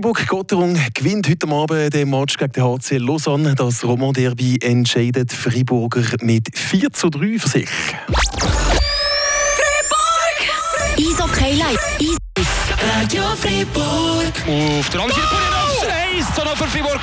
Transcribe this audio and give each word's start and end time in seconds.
Fribourg-Gotteron 0.00 0.78
gewinnt 0.94 1.28
heute 1.28 1.46
Abend 1.46 1.92
den 1.92 2.08
Match 2.08 2.38
gegen 2.38 2.52
den 2.52 2.64
HC 2.64 2.96
Lausanne. 2.96 3.54
Das 3.54 3.84
Roman 3.84 4.14
Derby 4.14 4.56
entscheidet 4.62 5.30
Friburger 5.30 6.16
mit 6.22 6.56
4 6.56 6.90
zu 6.90 7.10
3 7.10 7.38
für 7.38 7.48
sich. 7.48 7.68
Fribourg! 8.06 8.70
Eishockey 10.96 11.52
Live. 11.58 12.19
Radio 12.96 13.24
Fribourg. 13.36 14.32
Auf 14.46 14.88
der 14.90 15.00
anderen 15.00 15.22
Seite 15.80 15.92
1 16.16 16.34
zu 16.34 16.42
0 16.44 16.56
für 16.56 16.66
Fribourg. 16.66 17.00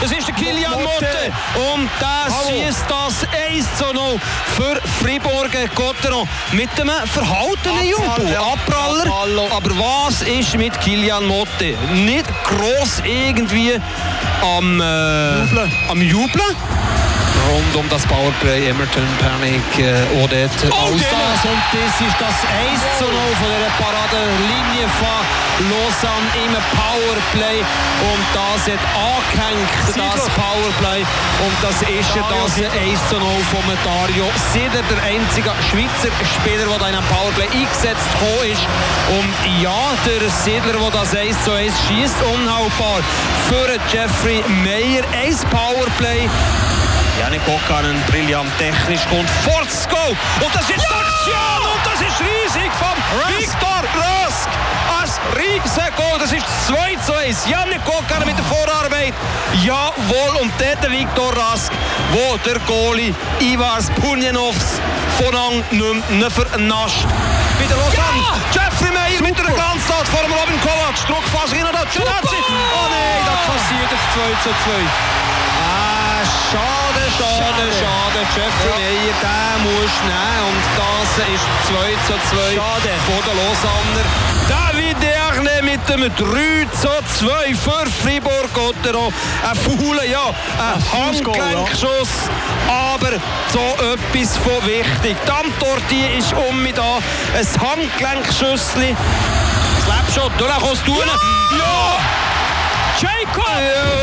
Das 0.00 0.12
ist 0.12 0.28
der 0.28 0.34
Kilian 0.34 0.82
Motte. 0.82 1.32
Und 1.72 1.90
das 1.98 2.48
schießt 2.48 2.84
das 2.88 3.26
1 3.50 3.66
zu 3.76 3.92
0 3.92 4.20
für 4.56 4.80
Fribourg 5.02 5.50
Gotteron. 5.74 6.28
Mit 6.52 6.68
einem 6.80 6.94
verhaltenen 7.06 7.84
Jubel. 7.84 8.36
Abpraller. 8.36 9.50
Aber 9.52 9.70
was 9.70 10.22
ist 10.22 10.56
mit 10.56 10.80
Kilian 10.80 11.26
Motte? 11.26 11.76
Nicht 11.92 12.26
gross 12.44 13.02
irgendwie 13.04 13.80
am, 14.42 14.80
äh, 14.80 15.40
Jubeln. 15.40 15.72
am 15.88 16.02
Jubeln. 16.02 16.56
Rund 17.46 17.76
um 17.76 17.88
das 17.88 18.04
Powerplay, 18.06 18.68
Emerton, 18.68 19.06
Panic, 19.20 19.62
äh, 19.78 20.02
genau. 20.62 21.14
das. 21.14 21.44
Und 21.44 21.62
das 21.70 21.94
ist 22.00 22.16
das 22.18 22.36
1 22.42 22.98
zu 22.98 23.04
0 23.04 23.12
von 23.38 23.50
der 23.62 23.70
Paradelinie 23.78 24.86
von 24.98 25.20
Lausanne 25.70 26.26
im 26.42 26.52
Powerplay. 26.74 27.62
Und 28.02 28.24
das 28.34 28.66
hat 28.66 28.82
angehängt, 28.98 29.70
das 29.86 30.28
Powerplay. 30.34 31.00
Und 31.46 31.54
das 31.62 31.82
ist 31.82 32.16
ja 32.16 32.24
das 32.26 32.58
1 32.58 33.08
zu 33.08 33.16
0 33.16 33.28
von 33.50 33.62
Dario 33.84 34.26
Sieder, 34.52 34.82
der 34.90 35.02
einzige 35.02 35.50
Schweizer 35.70 36.10
Spieler, 36.26 36.66
der 36.66 36.78
da 36.78 36.88
in 36.88 36.94
einem 36.96 37.06
Powerplay 37.06 37.46
eingesetzt 37.52 38.10
ist. 38.42 38.64
Und 39.06 39.62
ja, 39.62 39.94
der 40.04 40.28
Siedler, 40.30 40.80
der 40.80 40.90
das 40.90 41.14
1 41.14 41.44
zu 41.44 41.52
1 41.52 41.72
schießt, 41.86 42.16
unhaltbar 42.34 43.00
für 43.48 43.78
Jeffrey 43.92 44.42
Meyer. 44.64 45.04
Ein 45.14 45.36
Powerplay. 45.50 46.28
Janik 47.26 47.44
Kokkanen 47.44 48.00
brillant 48.06 48.48
technisch 48.56 49.02
kommt 49.10 49.28
Goal. 49.90 50.16
Und 50.40 50.54
das 50.54 50.62
ist 50.70 50.78
die 50.78 50.94
Aktion 50.94 51.60
und 51.74 51.82
das 51.84 52.00
ist 52.00 52.20
riesig 52.20 52.70
von 52.78 52.94
Viktor 53.26 53.82
Rask. 53.98 54.48
Als 55.00 55.18
riesen 55.34 55.90
Goal, 55.96 56.20
das 56.20 56.30
ist 56.30 56.46
2 56.68 56.96
zu 57.04 57.12
1. 57.14 57.48
Janik 57.50 57.84
Kokkanen 57.84 58.28
mit 58.28 58.38
der 58.38 58.44
Vorarbeit. 58.44 59.12
Jawohl, 59.64 60.36
und 60.40 60.52
dort 60.56 60.80
der 60.80 60.92
Viktor 60.92 61.36
Rask, 61.36 61.72
wo 62.12 62.36
der 62.46 62.60
Goalie 62.60 63.12
Ivars 63.40 63.90
Punjanovs 64.00 64.78
von 65.18 65.34
Ang 65.34 65.64
nicht 65.72 66.10
mehr 66.10 66.30
vernascht. 66.30 67.08
Bei 67.58 67.66
der 67.66 67.76
Lausanne, 67.76 68.38
Jeffrey 68.54 68.92
Meyer 68.92 69.20
mit 69.20 69.36
der 69.36 69.46
Glanztat 69.46 70.06
vor 70.06 70.22
dem 70.22 70.32
Robin 70.32 70.60
Kovac. 70.60 70.94
Druckfass 71.08 71.50
rein, 71.50 71.66
da 71.72 71.82
Cenazzi. 71.90 72.38
Oh 72.38 72.86
nein, 72.88 73.18
das 73.26 73.40
passiert 73.50 73.90
das 73.90 74.02
2 74.14 74.20
zu 74.44 74.50
2. 74.62 74.70
Ah, 75.58 75.95
schade, 76.24 77.04
schade, 77.18 77.64
schade. 77.80 78.20
Jeffrey 78.34 78.72
Meyer, 78.78 79.14
den 79.22 79.62
muss 79.64 79.94
nehmen. 80.06 80.46
Und 80.48 80.64
das 80.78 81.10
ist 81.34 81.46
2 81.68 81.74
zu 82.06 82.14
2 82.36 82.54
Schade. 82.54 82.92
von 83.06 83.20
den 83.26 83.36
Lausanner. 83.36 84.06
David 84.48 84.96
Derne 85.02 85.62
mit 85.62 85.88
dem 85.88 86.02
3 86.02 86.66
zu 86.80 86.88
2 87.26 87.54
für 87.54 87.86
Fribourg-Gotteron. 88.02 89.12
Ein 89.48 89.56
fauler, 89.56 90.04
ja, 90.04 90.28
ein 90.58 90.80
Fußgoal, 90.80 91.36
ja. 91.36 91.44
Handgelenkschuss. 91.44 92.08
Aber 92.68 93.12
so 93.52 93.76
etwas 93.92 94.36
von 94.38 94.66
wichtig. 94.66 95.16
Antwort 95.22 95.82
die 95.90 96.18
ist 96.18 96.32
um 96.32 96.62
mich 96.62 96.74
da. 96.74 96.98
Ein 97.34 97.46
Handgelenkschüssli. 97.68 98.96
Slapshot, 99.84 100.32
du 100.38 100.44
kannst 100.46 100.84
tun. 100.84 100.96
Ja! 101.58 102.25
Jacob! 102.98 103.44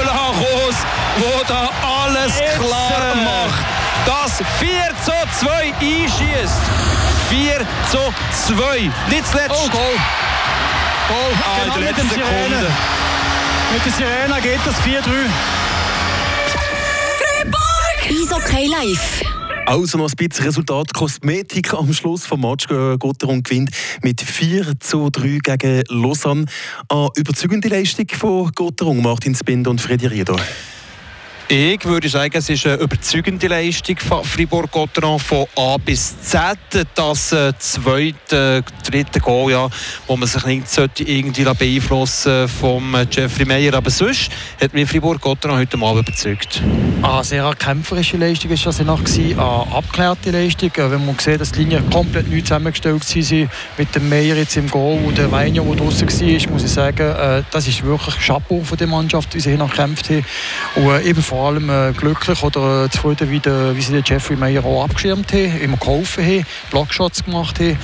Lachos, 0.06 0.76
wo 1.18 1.44
da 1.48 1.70
alles 1.84 2.40
Jetzt, 2.40 2.60
klar 2.60 3.16
macht. 3.16 3.66
Das 4.06 4.42
4 4.60 4.70
zu 5.04 5.12
2 5.40 5.74
einschießt. 5.82 6.62
4 7.30 7.60
zu 7.90 8.14
2. 8.56 8.92
Nicht 9.10 9.28
zuletzt. 9.28 9.52
Oh, 9.52 9.70
Goal. 9.70 9.96
Goal. 11.08 11.34
Ah, 11.44 11.58
in 11.58 11.64
genau 11.64 11.80
der 11.80 11.88
mit 11.90 11.98
dem 11.98 12.06
letzten 12.06 12.20
Sirene. 12.20 12.44
Sekunde. 12.44 12.72
Mit 13.74 13.86
der 13.86 13.92
Sirene 13.94 14.42
geht 14.42 14.60
das 14.66 14.76
4-3. 14.82 15.30
Fribourg! 17.18 18.00
Eishockey 18.10 18.68
Live. 18.68 19.33
Also 19.66 19.98
noch 19.98 20.10
ein 20.10 20.16
bisschen 20.16 20.46
Resultat 20.46 20.94
Kosmetik 20.94 21.74
am 21.74 21.94
Schluss 21.94 22.26
vom 22.26 22.42
Match. 22.42 22.70
Äh, 22.70 22.98
Gotteron 22.98 23.44
gewinnt 23.44 23.72
mit 24.02 24.22
4 24.22 24.80
zu 24.80 25.10
3 25.10 25.40
gegen 25.42 25.84
Lausanne. 25.90 26.46
Eine 26.90 27.10
überzeugende 27.16 27.70
Leistung 27.70 28.08
von 28.10 28.52
Gotteron, 28.54 29.02
Martin 29.02 29.34
Spind 29.36 29.68
und 29.68 29.80
Freddy 29.80 30.08
Rieder. 30.08 30.36
Ich 31.50 31.84
würde 31.84 32.08
sagen, 32.08 32.32
es 32.36 32.50
ist 32.50 32.66
eine 32.66 32.78
überzeugende 32.78 33.48
Leistung 33.48 33.98
von 33.98 34.24
Fribourg-Gotteron 34.24 35.20
von 35.20 35.46
A 35.58 35.76
bis 35.78 36.20
Z. 36.22 36.58
Das 36.96 37.34
äh, 37.34 37.52
zweite, 37.60 38.64
dritte 38.90 39.20
Goal, 39.20 39.52
ja, 39.52 39.70
wo 40.08 40.16
man 40.16 40.28
sich 40.28 40.44
nicht 40.46 40.70
sollte 40.70 41.04
irgendwie 41.04 41.44
beeinflussen 41.44 42.48
vom 42.48 42.96
äh, 42.96 43.06
Jeffrey 43.12 43.46
Meyer. 43.46 43.74
Aber 43.74 43.90
sonst 43.90 44.32
hat 44.62 44.74
mich 44.74 44.90
Fribourg-Gotteron 44.90 45.58
heute 45.58 45.78
Abend 45.78 46.08
überzeugt. 46.08 46.62
Eine 47.02 47.24
sehr 47.26 47.54
kämpferische 47.60 48.16
Leistung 48.16 48.50
war 48.50 48.58
das 48.64 48.80
noch. 48.80 49.02
Eine 49.04 49.76
abgeklärte 49.76 50.32
Leistung. 50.32 50.72
Wenn 50.76 51.06
man 51.06 51.20
sieht, 51.20 51.42
dass 51.42 51.52
die 51.52 51.60
Linien 51.60 51.88
komplett 51.90 52.32
neu 52.32 52.40
zusammengestellt 52.40 53.04
waren, 53.04 53.50
mit 53.78 53.94
dem 53.94 54.10
Meier 54.10 54.38
jetzt 54.38 54.56
im 54.56 54.70
Goal 54.70 54.98
und 55.06 55.18
der 55.18 55.30
Weiner, 55.30 55.62
der 55.62 55.76
draußen 55.76 56.08
war, 56.08 56.52
muss 56.52 56.64
ich 56.64 56.72
sagen, 56.72 57.12
äh, 57.12 57.44
das 57.52 57.68
ist 57.68 57.84
wirklich 57.84 58.16
Chapeau 58.26 58.64
von 58.64 58.78
der 58.78 58.88
Mannschaft, 58.88 59.36
wie 59.36 59.42
sie 59.42 59.50
hier 59.50 59.60
noch 59.60 59.72
gekämpft 59.72 60.10
haben. 60.10 60.26
Und 60.76 61.06
eben 61.06 61.22
vor 61.34 61.48
allem 61.48 61.68
äh, 61.68 61.94
glücklich 61.94 62.44
oder 62.44 62.86
äh, 62.86 62.90
zufrieden, 62.92 63.32
wie, 63.32 63.40
der, 63.40 63.76
wie 63.76 63.82
sie 63.82 63.92
den 63.92 64.04
Jeffrey 64.06 64.36
Meyer 64.36 64.64
auch 64.64 64.84
abgeschirmt 64.84 65.34
haben, 65.34 65.60
immer 65.62 65.78
geholfen 65.78 66.24
haben, 66.24 66.46
Blockshots 66.70 67.26
gemacht 67.26 67.60
haben. 67.60 67.76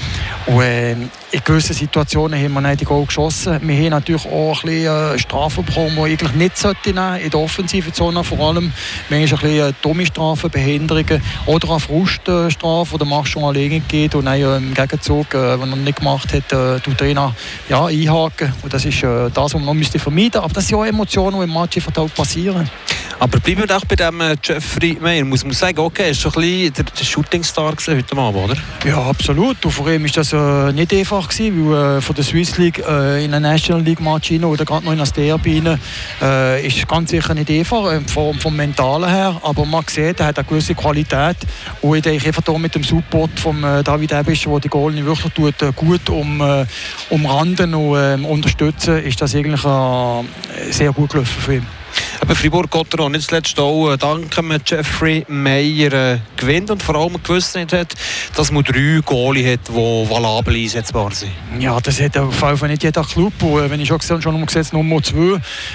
Und 0.46 0.62
äh, 0.62 0.92
in 0.92 1.44
gewissen 1.44 1.74
Situationen 1.74 2.40
haben 2.40 2.54
wir 2.54 2.62
nicht 2.62 2.82
die 2.82 2.86
Goal 2.86 3.08
geschossen. 3.08 3.60
Wir 3.64 3.76
haben 3.76 3.90
natürlich 3.90 4.24
auch 4.28 4.64
ein 4.64 4.70
bisschen 4.70 5.16
äh, 5.16 5.18
Strafen 5.18 5.66
bekommen, 5.66 5.96
die 5.96 6.02
eigentlich 6.02 6.34
nicht 6.34 6.58
sollten 6.60 6.90
in 6.90 7.30
der 7.30 7.40
offensiven 7.40 7.92
Zone 7.92 8.24
vor 8.24 8.40
allem. 8.40 8.72
Manchmal 9.10 9.40
ein 9.40 9.48
bisschen 9.48 9.70
äh, 9.70 9.74
dumme 9.82 10.06
Strafen, 10.06 10.52
Behinderungen 10.52 11.20
oder 11.48 11.70
auch 11.70 11.82
Fruststrafen, 11.82 12.92
wo 12.92 12.98
der 12.98 13.08
Mach 13.08 13.26
schon 13.26 13.46
alleine 13.46 13.80
geht 13.80 14.14
und 14.14 14.26
dann 14.26 14.40
im 14.40 14.76
Gegenzug, 14.76 15.34
wenn 15.34 15.72
er 15.72 15.76
nicht 15.76 15.98
gemacht 15.98 16.32
hat, 16.34 16.52
äh, 16.52 16.76
er 16.78 17.08
ihn 17.08 17.18
auch, 17.18 17.34
ja, 17.68 17.86
einhaken. 17.86 18.54
Und 18.62 18.72
das 18.72 18.86
ist 18.86 19.02
das, 19.02 19.32
was 19.36 19.54
man 19.56 19.66
noch 19.66 19.74
vermeiden 19.74 20.14
müsste. 20.14 20.44
Aber 20.44 20.54
das 20.54 20.68
sind 20.68 20.78
auch 20.78 20.86
Emotionen, 20.86 21.38
die 21.40 21.46
im 21.46 21.54
Match 21.54 21.80
auch 21.96 22.14
passieren. 22.14 22.70
Aber 23.20 23.39
bleiben 23.44 23.62
wir 23.62 23.68
doch 23.68 23.86
bei 23.86 23.96
dem 23.96 24.22
äh, 24.22 24.36
Jeffrey 24.44 24.98
Meyer. 25.00 25.24
Muss 25.26 25.44
man 25.44 25.54
sagen, 25.54 25.80
okay, 25.80 26.04
er 26.04 26.10
ist 26.10 26.22
schon 26.22 26.34
ein 26.36 26.42
bisschen 26.42 26.74
der, 26.74 27.04
Shootingstar 27.04 27.74
heute 27.88 28.18
Abend, 28.18 28.44
oder? 28.44 28.56
Ja, 28.86 29.02
absolut. 29.04 29.64
Und 29.64 29.72
vor 29.72 29.88
allem 29.88 30.04
war 30.04 30.10
das 30.10 30.34
äh, 30.34 30.74
nicht 30.74 30.94
einfach, 30.94 31.28
gewesen, 31.30 31.72
weil 31.72 31.98
äh, 31.98 32.02
von 32.02 32.16
der 32.16 32.24
Swiss 32.24 32.58
League 32.58 32.80
äh, 32.80 33.24
in 33.24 33.34
eine 33.34 33.50
National 33.50 33.84
League 33.84 34.02
Match 34.02 34.32
rein 34.32 34.44
oder 34.44 34.66
gerade 34.66 34.86
noch 34.86 34.92
in 34.92 35.00
das 35.00 35.14
Derby 35.14 35.60
rein, 35.60 35.80
äh, 36.22 36.68
ist 36.68 36.88
ganz 36.88 37.12
sicher 37.12 37.34
nicht 37.34 37.50
einfach, 37.50 37.92
äh, 37.92 38.02
vom, 38.02 38.38
vom 38.40 38.56
Mentalen 38.56 39.10
her. 39.10 39.40
Aber 39.44 39.66
man 39.66 39.84
sieht, 39.88 40.20
er 40.20 40.28
hat 40.28 40.40
eine 40.40 40.48
gewisse 40.48 40.76
Qualität. 40.76 41.38
Und 41.82 41.98
ich 41.98 42.04
denke 42.04 42.28
einfach 42.28 42.44
da 42.44 42.58
mit 42.58 42.76
dem 42.76 42.84
Support 42.84 43.40
von 43.40 43.64
äh, 43.64 43.84
David 43.84 44.12
Ebisch, 44.12 44.44
der 44.44 44.60
die 44.60 44.70
Goal 44.70 44.96
wirklich 44.96 45.34
tut, 45.34 45.62
äh, 45.62 45.72
gut 45.76 46.10
um, 46.10 46.44
umranden 47.10 47.74
und 47.74 47.96
äh, 47.96 48.26
unterstützen, 48.26 48.98
ist 49.04 49.22
das 49.22 49.36
eigentlich 49.36 49.62
sehr 50.72 50.92
gut 50.92 51.12
gelaufen 51.12 51.42
für 51.42 51.56
ihn. 51.56 51.79
Aber 52.30 52.36
Fribourg-Gotteron 52.36 53.14
nicht 53.14 53.28
zuletzt 53.28 53.60
auch 53.60 53.92
äh, 53.92 53.98
dank 53.98 54.30
dem 54.36 54.54
Jeffrey 54.64 55.26
Meyer 55.28 55.94
äh, 55.94 56.20
gewinnt 56.38 56.70
und 56.70 56.84
vor 56.84 56.94
allem 56.94 57.16
Gewissheit 57.24 57.74
hat, 57.74 57.96
dass 58.36 58.52
man 58.52 58.64
drei 58.64 59.00
Goalie 59.04 59.54
hat, 59.54 59.62
die 59.68 59.74
valabel 59.74 60.56
einsetzbar 60.56 61.10
sind. 61.12 61.32
Ja, 61.60 61.80
das 61.80 62.00
hat 62.00 62.16
auf 62.18 62.40
jeden 62.40 62.58
Fall 62.58 62.70
nicht 62.70 62.84
jeder 62.84 63.04
Club. 63.04 63.34
Und, 63.42 63.64
äh, 63.64 63.72
wenn 63.72 63.82
ich 63.82 63.88
schon 63.88 63.98
gesehen 63.98 64.22
schon 64.22 64.46
gesetzt 64.46 64.74
Nummer 64.74 65.02
2, 65.02 65.18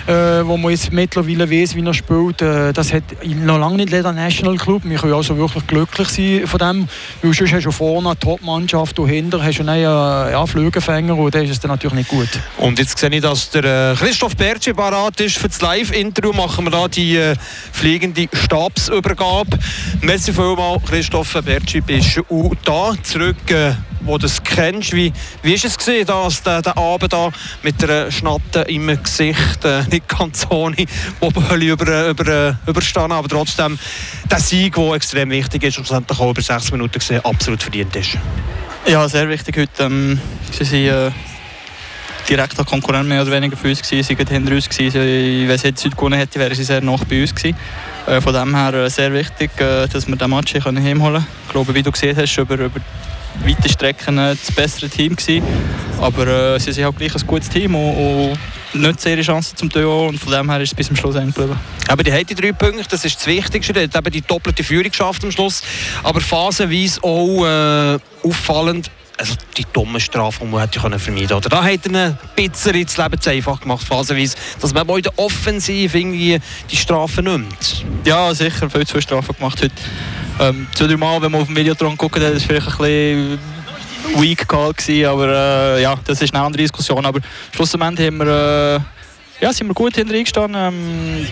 äh, 0.07 0.47
wo 0.47 0.57
man 0.57 0.71
jetzt 0.71 0.93
mittlerweile 0.93 1.51
weiß, 1.51 1.75
wie 1.75 1.85
er 1.85 1.93
spielt, 1.93 2.41
äh, 2.41 2.73
das 2.73 2.93
hat 2.93 3.03
noch 3.25 3.59
lange 3.59 3.79
nicht 3.79 3.91
jeder 3.91 4.13
National 4.13 4.57
Club. 4.57 4.83
Wir 4.85 4.99
können 4.99 5.15
also 5.15 5.37
wirklich 5.37 5.67
glücklich 5.67 6.07
sein 6.07 6.47
von 6.47 6.59
dem. 6.61 6.89
Weil 7.21 7.35
sonst 7.35 7.53
hast 7.53 7.67
du 7.67 7.73
vorne 7.73 8.11
eine 8.11 8.19
Top-Mannschaft 8.21 8.97
und 9.01 9.09
hinter 9.09 9.43
hast 9.43 9.59
du 9.59 9.65
dann, 9.65 9.79
äh, 9.79 9.83
ja, 9.83 10.47
Flügelfänger 10.47 11.17
und 11.17 11.35
dann 11.35 11.47
ist 11.47 11.51
es 11.51 11.59
dann 11.59 11.73
natürlich 11.73 11.95
nicht 11.95 12.11
gut. 12.11 12.29
Und 12.59 12.79
jetzt 12.79 12.97
sehe 12.97 13.11
ich, 13.11 13.23
dass 13.23 13.51
der 13.51 13.65
äh, 13.65 13.97
Christoph 13.97 14.37
Bertschi 14.37 14.73
parat 14.73 15.21
ist 15.21 15.37
für 15.37 15.49
das 15.49 15.61
Live-Interview. 15.61 16.44
Machen 16.45 16.67
wir 16.67 16.73
da 16.73 16.89
die 16.89 17.17
äh, 17.17 17.37
fliegende 17.73 18.29
Stabsübergabe. 18.31 19.59
Merci 20.03 20.31
vielmals, 20.31 20.83
Christoph 20.85 21.33
Bertschi, 21.43 21.81
bist 21.81 22.21
du 22.29 22.55
da 22.67 22.93
zurück. 23.03 23.51
Äh, 23.51 23.73
wo 24.03 24.19
du 24.19 24.27
es 24.27 24.43
kennst, 24.43 24.93
wie, 24.93 25.11
ist 25.43 25.65
es 25.65 25.79
gesehen, 25.79 26.05
dass 26.05 26.43
der, 26.43 26.61
der 26.61 26.77
Abend 26.77 27.15
da 27.15 27.31
mit 27.63 27.81
der 27.81 28.11
Schnatte 28.11 28.61
im 28.69 28.87
Gesicht, 29.03 29.65
äh, 29.65 29.85
nicht 29.91 30.07
ganz 30.07 30.47
ohne 30.51 30.85
Bobbeli 31.19 31.71
über, 31.71 32.11
über, 32.11 32.59
überstehen, 32.67 33.11
aber 33.11 33.27
trotzdem 33.27 33.79
der 34.31 34.41
Sieg, 34.41 34.75
der 34.75 34.93
extrem 34.93 35.31
wichtig 35.31 35.63
ist 35.63 35.79
und 35.79 35.87
schlussendlich 35.87 36.21
auch 36.21 36.31
über 36.31 36.43
sechs 36.43 36.71
Minuten 36.71 36.99
gesehen 36.99 37.25
absolut 37.25 37.63
verdient 37.63 37.97
ist. 37.97 38.19
Ja, 38.87 39.09
sehr 39.09 39.31
wichtig 39.31 39.57
heute. 39.57 39.85
Ähm, 39.85 40.21
sie 40.53 40.65
sind 40.65 40.89
äh, 40.89 41.11
direkter 42.29 42.65
Konkurrent 42.65 43.09
mehr 43.09 43.23
oder 43.23 43.33
weniger 43.33 43.57
für 43.57 43.69
uns 43.69 43.83
gewesen. 43.83 44.03
Sie 44.03 44.19
waren 44.19 44.27
hinter 44.27 44.55
uns 44.55 44.69
gewesen. 44.69 45.49
Wenn 45.49 45.59
sie 45.59 45.69
jetzt 45.69 45.85
heute 45.85 45.97
gewonnen 45.97 46.19
hätte, 46.19 46.39
wären 46.39 46.55
sie 46.55 46.65
sehr 46.65 46.81
nah 46.81 46.97
bei 47.09 47.21
uns 47.21 47.35
gewesen. 47.35 47.57
Äh, 48.07 48.21
von 48.21 48.33
dem 48.33 48.55
her 48.55 48.75
äh, 48.75 48.91
sehr 48.91 49.13
wichtig, 49.13 49.51
äh, 49.61 49.87
dass 49.87 50.07
wir 50.07 50.17
den 50.17 50.31
Match 50.31 50.53
hier 50.53 50.65
heimholen 50.65 50.99
können. 50.99 51.27
Ich 51.47 51.53
glaube, 51.53 51.75
wie 51.75 51.83
du 51.83 51.91
gesehen 51.91 52.17
hast, 52.17 52.37
über, 52.37 52.55
über 52.55 52.81
weite 53.43 53.69
Strecken 53.69 54.17
das 54.17 54.53
bessere 54.55 54.89
Team 54.89 55.17
gewesen. 55.17 55.45
Aber 56.01 56.27
äh, 56.27 56.61
sie 56.61 56.73
sind 56.73 56.85
auch 56.85 56.95
gleich 56.95 57.15
ein 57.15 57.27
gutes 57.27 57.49
Team 57.49 57.75
und, 57.75 58.37
und 58.73 58.81
nicht 58.81 59.07
ihre 59.07 59.23
Chancen 59.23 59.57
zum 59.57 59.69
Duo 59.69 60.09
und 60.09 60.19
von 60.19 60.33
dem 60.33 60.51
her 60.51 60.61
ist 60.61 60.73
es 60.73 60.75
bis 60.75 60.89
zum 60.89 60.97
Schluss 60.97 61.15
eng 61.15 61.33
geblieben. 61.33 61.59
Aber 61.89 62.03
die 62.03 62.13
haben 62.13 62.27
die 62.27 62.35
drei 62.35 62.53
Punkte, 62.53 62.85
das 62.89 63.05
ist 63.05 63.17
das 63.17 63.27
Wichtigste. 63.27 63.73
Die 63.73 63.97
hat 63.97 64.15
die 64.15 64.21
doppelte 64.21 64.65
Führung 64.65 64.91
geschafft 64.91 65.25
am 65.25 65.31
Schluss. 65.31 65.63
Aber 66.03 66.21
phasenweise 66.21 67.03
auch 67.03 67.45
äh, 67.45 67.99
auffallend, 68.23 68.91
also 69.17 69.35
die 69.57 69.65
dumme 69.73 70.01
Strafe, 70.01 70.45
die 70.45 70.51
man 70.51 70.61
hätte 70.61 70.81
vermeiden 70.81 71.29
können. 71.29 71.43
Da 71.43 71.63
hat 71.63 71.87
er 71.87 72.07
ein 72.07 72.19
bisschen 72.35 72.85
das 72.85 72.97
Leben 72.97 73.21
zu 73.21 73.31
einfach 73.31 73.61
gemacht, 73.61 73.87
phasenweise, 73.87 74.37
dass 74.61 74.75
man 74.75 74.89
in 74.89 75.03
der 75.03 75.19
Offensive 75.19 75.99
irgendwie 75.99 76.41
die 76.71 76.77
Strafe 76.77 77.23
nimmt. 77.23 77.85
Ja, 78.05 78.35
sicher, 78.35 78.69
viel 78.69 78.87
zu 78.87 79.01
Strafen 79.01 79.37
gemacht 79.37 79.63
heute. 79.63 79.75
Ähm, 80.41 80.67
zwei, 80.75 80.87
drei 80.87 80.97
Mal, 80.97 81.23
wenn 81.23 81.31
man 81.31 81.43
auf 81.43 81.47
dem 81.47 81.57
Videotron 81.57 81.97
guckt, 81.97 82.17
das 82.17 82.33
war 82.33 82.41
vielleicht 82.41 82.67
ein 82.67 82.77
bisschen 82.79 83.39
weak 84.21 84.49
call 84.49 84.73
gewesen, 84.73 85.07
aber 85.07 85.29
äh, 85.29 85.83
ja, 85.83 85.95
das 86.05 86.21
ist 86.21 86.35
eine 86.35 86.45
andere 86.45 86.63
Diskussion. 86.63 87.07
Aber 87.07 87.21
schlussendlich 87.55 88.09
haben 88.09 88.19
wir, 88.19 88.27
äh, 88.27 89.45
ja, 89.45 89.53
sind 89.53 89.69
wir 89.69 89.75
gut 89.75 89.95
hinter 89.95 90.15
eingestanden, 90.15 90.61
ähm, 90.61 91.27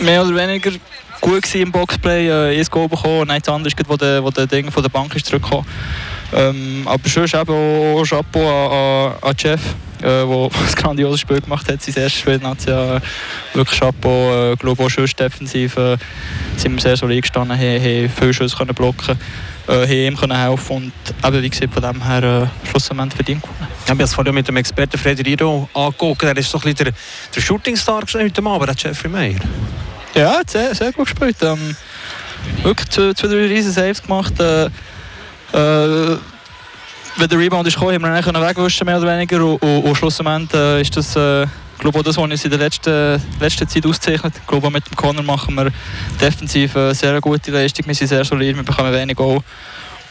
mehr 0.00 0.24
oder 0.24 0.36
weniger 0.36 0.70
gut 1.20 1.54
im 1.54 1.72
Boxplay, 1.72 2.28
äh, 2.28 2.60
ein 2.60 2.66
Goal 2.70 2.88
bekommen 2.88 3.20
und 3.22 3.30
eins 3.30 3.48
anderes, 3.48 3.74
wo 3.86 3.96
der, 3.96 4.20
der 4.20 4.46
Ding 4.46 4.70
von 4.70 4.82
der 4.82 4.90
Bank 4.90 5.14
ist 5.16 5.26
zurückgekommen. 5.26 5.66
Ähm, 6.34 6.82
aber 6.86 7.08
schon 7.08 7.24
eben 7.24 7.50
auch 7.50 8.04
Chapeau 8.04 8.40
an, 8.40 9.12
an, 9.12 9.28
an 9.30 9.34
Jeff, 9.38 9.60
äh, 10.00 10.04
der 10.04 10.26
ein 10.26 10.74
grandioses 10.74 11.20
Spiel 11.20 11.40
gemacht 11.40 11.70
hat, 11.70 11.80
sein 11.80 11.94
erstes 11.94 12.20
Spiel 12.20 12.40
hat 12.42 12.64
ja 12.66 13.00
wirklich 13.52 13.78
Chapeau, 13.78 14.52
äh, 14.52 14.56
glaube 14.56 14.82
auch 14.82 14.90
schon 14.90 15.06
defensiv 15.06 15.76
äh, 15.76 15.96
sind 16.56 16.74
wir 16.74 16.82
sehr 16.82 16.96
solid 16.96 17.22
gestanden, 17.22 17.56
haben, 17.56 17.80
haben 17.80 18.10
viele 18.10 18.34
Schüsse 18.34 18.56
können 18.56 18.74
blocken 18.74 19.18
äh, 19.68 20.06
ihm 20.06 20.16
können 20.16 20.36
helfen 20.36 20.76
und 20.76 20.92
eben, 21.24 21.42
wie 21.42 21.50
gesagt, 21.50 21.72
von 21.72 21.82
dem 21.82 22.02
her 22.04 22.22
äh, 22.22 22.68
schlussendlich 22.68 23.14
verdient 23.14 23.42
gewonnen. 23.42 23.68
Ich 23.84 23.90
habe 23.90 24.02
es 24.02 24.12
vorhin 24.12 24.34
mit 24.34 24.48
dem 24.48 24.56
Experten 24.56 24.98
Frederico 24.98 25.68
angeguckt, 25.72 26.22
er 26.24 26.36
ist 26.36 26.50
so 26.50 26.58
ein 26.58 26.62
bisschen 26.62 26.86
der, 26.86 26.94
der 27.34 27.40
Shootingstar 27.40 28.02
heute 28.12 28.44
Abend, 28.44 28.68
der 28.68 28.76
Jeffrey 28.76 29.08
Meyer. 29.10 29.40
Ja, 30.14 30.40
sehr, 30.46 30.74
sehr 30.74 30.92
gut 30.92 31.06
gespielt. 31.06 31.36
Ähm, 31.42 31.76
wirklich 32.62 32.88
zwei, 32.88 33.12
zwei, 33.14 33.28
drei 33.28 33.46
riesen 33.46 33.72
Saves 33.72 34.02
gemacht. 34.02 34.38
Äh, 34.38 34.70
äh, 35.52 36.16
wenn 37.16 37.28
der 37.28 37.38
Rebound 37.38 37.66
ist 37.68 37.74
gekommen, 37.74 37.94
haben 37.94 38.02
wir 38.02 38.40
ihn 38.40 38.48
wegwischen 38.48 38.84
mehr 38.86 38.98
oder 38.98 39.16
weniger 39.16 39.44
und, 39.44 39.62
und, 39.62 39.84
und 39.84 39.96
schlussendlich 39.96 40.52
äh, 40.52 40.80
ist 40.80 40.96
das 40.96 41.14
äh, 41.16 41.46
glaube 41.84 41.98
auch 41.98 42.02
das, 42.02 42.16
was 42.16 42.24
uns 42.24 42.44
in 42.44 42.50
der 42.50 42.58
letzten, 42.58 43.22
letzten 43.38 43.68
Zeit 43.68 43.86
auszeichnet. 43.86 44.34
Ich 44.40 44.46
glaube, 44.46 44.70
mit 44.70 44.88
dem 44.88 44.96
Corner 44.96 45.22
machen 45.22 45.54
wir 45.54 45.70
defensiv 46.20 46.76
eine 46.76 46.94
sehr 46.94 47.20
gute 47.20 47.50
Leistung. 47.50 47.86
Wir 47.86 47.94
sind 47.94 48.08
sehr 48.08 48.24
solid, 48.24 48.56
wir 48.56 48.62
bekommen 48.62 48.92
wenig 48.92 49.16
Goal. 49.16 49.40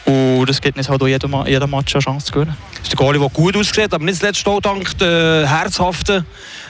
Und 0.04 0.46
das 0.48 0.60
gibt 0.60 0.76
uns 0.76 0.88
halt 0.88 1.02
auch 1.02 1.06
jedem, 1.06 1.34
jedem 1.46 1.70
Match 1.70 1.94
eine 1.94 2.02
Chance 2.02 2.26
zu 2.26 2.32
gewinnen. 2.32 2.56
Das 2.74 2.82
ist 2.82 2.92
der 2.92 2.96
Goalie, 2.98 3.18
der 3.18 3.28
gut 3.30 3.56
aussieht, 3.56 3.92
aber 3.92 4.04
nicht 4.04 4.18
zuletzt 4.18 4.46
auch 4.46 4.60
dank 4.60 4.96
der 4.98 5.48
herzhaften 5.48 6.26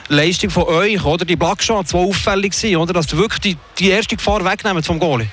Leistung 0.07 0.49
von 0.49 0.63
euch, 0.63 1.03
oder? 1.03 1.25
Die 1.25 1.35
Blackshots, 1.35 1.91
die 1.91 1.97
auffällig 1.97 2.53
sind, 2.53 2.77
oder? 2.77 2.93
Dass 2.93 3.07
du 3.07 3.17
wirklich 3.17 3.41
die, 3.41 3.57
die 3.77 3.89
erste 3.89 4.15
Gefahr 4.15 4.43
wegnehmen 4.43 4.81
vom 4.81 4.99
Goalie. 4.99 5.27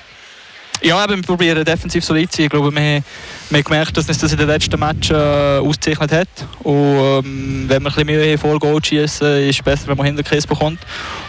Ja, 0.81 1.03
eben, 1.03 1.15
wir 1.15 1.23
probieren 1.23 1.63
defensiv 1.63 2.03
solid 2.03 2.31
zu 2.31 2.37
sein. 2.37 2.45
Ich 2.45 2.49
glaube, 2.49 2.71
wir, 2.71 2.81
wir 2.81 3.57
haben 3.57 3.63
gemerkt, 3.63 3.95
dass 3.95 4.07
uns 4.07 4.17
das 4.17 4.31
in 4.31 4.37
den 4.37 4.47
letzten 4.47 4.79
Match 4.79 5.11
äh, 5.11 5.57
ausgezeichnet 5.59 6.11
hat. 6.11 6.27
Und 6.63 7.25
ähm, 7.25 7.65
wenn 7.67 7.83
wir 7.83 7.97
ein 7.97 8.05
bisschen 8.05 8.21
haben, 8.21 8.37
vor 8.37 8.59
Goal 8.59 8.83
schießen, 8.83 9.47
ist 9.47 9.59
es 9.59 9.63
besser, 9.63 9.87
wenn 9.87 9.97
man 9.97 10.07
hinter 10.07 10.23
Kiss 10.23 10.45
bekommt. 10.45 10.79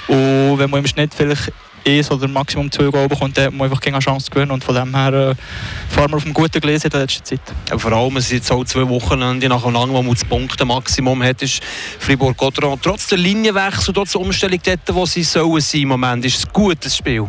Und 0.08 0.58
wenn 0.58 0.70
man 0.70 0.80
im 0.80 0.86
Schnitt 0.86 1.14
vielleicht 1.14 1.52
eins 1.86 2.10
oder 2.10 2.26
maximum 2.26 2.70
zwei 2.70 2.90
Goal 2.90 3.08
bekommt, 3.08 3.36
dann 3.36 3.46
hat 3.46 3.52
man 3.52 3.70
einfach 3.70 3.80
keine 3.80 3.98
Chance 3.98 4.30
gewinnen. 4.30 4.50
Und 4.50 4.64
von 4.64 4.74
dem 4.74 4.94
her 4.94 5.12
äh, 5.12 5.34
fahren 5.92 6.10
wir 6.10 6.16
auf 6.16 6.24
einem 6.24 6.34
guten 6.34 6.60
Gleis 6.60 6.84
in 6.84 6.90
der 6.90 7.00
letzten 7.00 7.24
Zeit. 7.24 7.40
Ja, 7.70 7.78
vor 7.78 7.92
allem, 7.92 8.16
es 8.16 8.28
sind 8.28 8.38
jetzt 8.38 8.50
auch 8.50 8.64
zwei 8.64 8.88
Wochen 8.88 9.18
nacheinander, 9.18 9.94
wo 9.94 10.02
man 10.02 10.14
das 10.14 10.24
Punkte-Maximum 10.24 11.22
hat, 11.22 11.42
ist 11.42 11.62
Fribourg-Gotteron. 12.00 12.80
Trotz 12.82 13.06
der 13.08 13.18
Linienwechsel, 13.18 13.94
trotz 13.94 14.12
der 14.12 14.20
Umstellung 14.20 14.58
dort, 14.64 14.80
wo 14.92 15.06
sie 15.06 15.22
sollen 15.22 15.60
sein 15.60 15.82
im 15.82 15.88
Moment, 15.88 16.24
ist 16.24 16.38
es 16.38 16.46
ein 16.46 16.52
gutes 16.52 16.96
Spiel. 16.96 17.28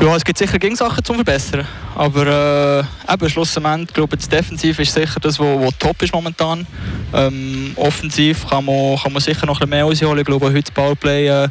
Ja, 0.00 0.16
es 0.16 0.24
gibt 0.24 0.38
sicher 0.38 0.58
Sachen 0.74 1.04
zum 1.04 1.16
Verbessern. 1.16 1.66
Aber 1.94 2.26
äh, 3.08 3.12
eben, 3.12 3.30
schlussendlich, 3.30 3.94
glaube 3.94 4.16
ich, 4.16 4.28
Defensiv 4.28 4.78
ist 4.80 4.92
sicher 4.92 5.20
das, 5.20 5.38
was 5.38 5.78
top 5.78 6.02
ist 6.02 6.12
momentan. 6.12 6.66
Ähm, 7.12 7.72
offensiv 7.76 8.48
kann 8.48 8.64
man, 8.64 8.96
kann 8.96 9.12
man 9.12 9.22
sicher 9.22 9.46
noch 9.46 9.60
ein 9.60 9.68
bisschen 9.68 9.70
mehr 9.70 9.84
rausholen. 9.84 10.18
Ich 10.18 10.26
glaube, 10.26 10.46
heute 10.46 10.62
das 10.62 10.70
Powerplay 10.72 11.28
äh, 11.28 11.48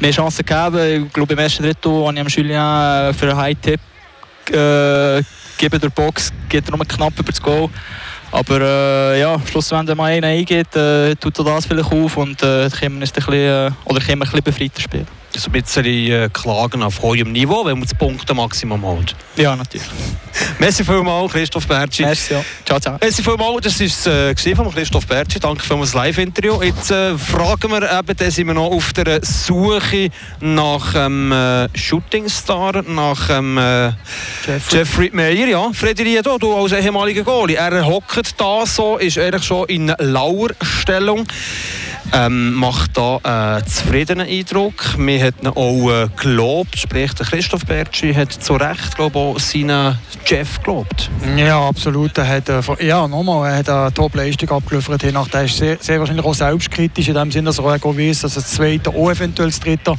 mehr 0.00 0.10
Chancen 0.10 0.44
geben. 0.44 1.06
Ich 1.06 1.12
glaube, 1.12 1.32
im 1.32 1.38
ersten 1.38 1.62
Drittel 1.62 1.90
habe 1.90 2.12
ich 2.12 2.20
am 2.20 2.26
Julien 2.26 2.60
äh, 2.60 3.12
für 3.14 3.30
einen 3.30 3.36
High-Tip 3.36 3.80
äh, 4.50 5.22
gegeben 5.56 5.80
durch 5.80 5.94
Box, 5.94 6.32
geht 6.48 6.68
er 6.68 6.76
nur 6.76 6.86
knapp 6.86 7.18
über 7.18 7.30
das 7.30 7.40
Goal. 7.40 7.70
Aber 8.30 8.60
äh, 8.60 9.20
ja, 9.20 9.40
schlussendlich, 9.50 9.90
wenn 9.90 9.96
man 9.96 10.12
einen 10.12 10.24
eingeht, 10.24 10.76
äh, 10.76 11.14
tut 11.16 11.38
er 11.38 11.44
das 11.44 11.64
vielleicht 11.64 11.90
auf 11.90 12.16
und 12.18 12.42
äh, 12.42 12.68
können 12.68 13.00
wir 13.00 13.06
ein 13.06 13.10
bisschen, 13.12 13.32
äh, 13.32 13.70
oder 13.86 14.00
können 14.00 14.08
wir 14.08 14.12
ein 14.12 14.18
bisschen 14.20 14.42
befreiter 14.42 14.80
spielen 14.82 15.17
so 15.38 15.50
ein 15.50 15.52
bisschen 15.52 15.84
äh, 15.84 16.28
Klagen 16.32 16.82
auf 16.82 17.00
hohem 17.02 17.32
Niveau, 17.32 17.64
wenn 17.64 17.78
man 17.78 17.88
das 17.88 17.94
Punkte-Maximum 17.94 18.82
holt. 18.82 19.14
Ja, 19.36 19.54
natürlich. 19.56 19.86
Merci 20.58 20.84
vielmals, 20.84 21.32
Christoph 21.32 21.66
Bertschi. 21.66 22.02
Merci, 22.02 22.34
ja. 22.34 22.44
Ciao, 22.64 22.80
ciao. 22.80 22.98
Merci 23.00 23.22
vielmals, 23.22 23.62
das 23.62 23.80
war 23.80 23.86
es 23.86 24.46
äh, 24.46 24.54
von 24.54 24.72
Christoph 24.72 25.06
Bertschi. 25.06 25.38
Danke 25.38 25.62
für 25.62 25.76
das 25.76 25.94
Live-Interview. 25.94 26.62
Jetzt 26.62 26.90
äh, 26.90 27.16
fragen 27.16 27.70
wir 27.70 27.82
eben, 27.82 28.16
dann 28.16 28.30
sind 28.30 28.46
wir 28.46 28.54
noch 28.54 28.70
auf 28.70 28.92
der 28.92 29.20
Suche 29.24 30.10
nach 30.40 30.94
einem 30.94 31.32
ähm, 31.34 31.68
Shootingstar, 31.74 32.82
nach 32.82 33.30
ähm, 33.30 33.58
äh, 33.58 33.92
Jeffrey. 34.46 34.78
Jeffrey 34.78 35.10
Meyer. 35.12 35.48
Ja, 35.48 35.70
Frederico, 35.72 36.38
du 36.38 36.54
als 36.54 36.72
ehemaliger 36.72 37.22
Goalie. 37.22 37.56
Er 37.56 37.86
hockt 37.86 38.40
da 38.40 38.66
so, 38.66 38.98
ist 38.98 39.18
eigentlich 39.18 39.44
schon 39.44 39.66
in 39.68 39.92
Lauerstellung. 39.98 41.26
Ähm, 42.12 42.54
macht 42.54 42.96
da 42.96 43.18
einen 43.22 43.66
zufriedenen 43.66 44.26
Eindruck. 44.26 44.96
Wir 44.98 45.26
hat 45.26 45.34
ihn 45.42 45.48
auch 45.48 45.90
äh, 45.90 46.08
gelobt, 46.16 46.78
sprich 46.78 47.12
der 47.12 47.26
Christoph 47.26 47.66
Bertschi 47.66 48.14
hat 48.14 48.32
zu 48.32 48.54
Recht 48.54 48.96
glaub, 48.96 49.14
auch 49.14 49.38
seinen 49.38 49.98
Chef 50.24 50.62
gelobt. 50.62 51.10
Ja, 51.36 51.60
absolut. 51.60 52.16
Er 52.16 52.28
hat, 52.28 52.48
äh, 52.48 52.60
ja, 52.86 53.06
nochmal, 53.06 53.50
er 53.50 53.58
hat 53.58 53.68
eine 53.68 53.92
Top-Leistung 53.92 54.50
abgeliefert. 54.50 55.04
Er 55.04 55.44
ist 55.44 55.56
sehr, 55.58 55.76
sehr 55.80 56.00
wahrscheinlich 56.00 56.24
auch 56.24 56.34
selbstkritisch 56.34 57.08
in 57.08 57.14
dem 57.14 57.30
Sinne, 57.30 57.46
dass 57.46 57.58
er 57.58 57.64
auch 57.64 57.96
weiß, 57.96 58.22
dass 58.22 58.34
das 58.34 58.52
Zweite 58.52 58.90
auch 58.90 59.10
eventuell 59.10 59.50
das 59.50 59.60
Dritte 59.60 59.94